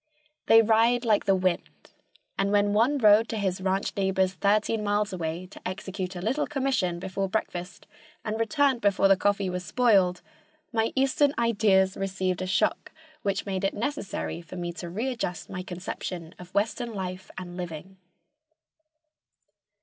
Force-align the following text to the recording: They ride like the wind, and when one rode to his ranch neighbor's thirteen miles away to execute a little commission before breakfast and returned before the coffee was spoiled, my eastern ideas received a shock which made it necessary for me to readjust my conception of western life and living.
They 0.47 0.63
ride 0.63 1.05
like 1.05 1.25
the 1.25 1.35
wind, 1.35 1.91
and 2.35 2.51
when 2.51 2.73
one 2.73 2.97
rode 2.97 3.29
to 3.29 3.37
his 3.37 3.61
ranch 3.61 3.95
neighbor's 3.95 4.33
thirteen 4.33 4.83
miles 4.83 5.13
away 5.13 5.45
to 5.51 5.61
execute 5.63 6.15
a 6.15 6.21
little 6.23 6.47
commission 6.47 6.97
before 6.97 7.29
breakfast 7.29 7.85
and 8.25 8.39
returned 8.39 8.81
before 8.81 9.07
the 9.07 9.15
coffee 9.15 9.47
was 9.47 9.63
spoiled, 9.63 10.23
my 10.73 10.91
eastern 10.95 11.35
ideas 11.37 11.95
received 11.95 12.41
a 12.41 12.47
shock 12.47 12.91
which 13.21 13.45
made 13.45 13.63
it 13.63 13.75
necessary 13.75 14.41
for 14.41 14.55
me 14.55 14.73
to 14.73 14.89
readjust 14.89 15.51
my 15.51 15.61
conception 15.61 16.33
of 16.39 16.51
western 16.55 16.95
life 16.95 17.29
and 17.37 17.55
living. 17.55 17.97